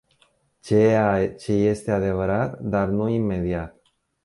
Ceea 0.59 1.33
ce 1.33 1.51
este 1.51 1.91
adevărat, 1.91 2.59
dar 2.59 2.87
nu 2.87 3.07
imediat. 3.07 3.81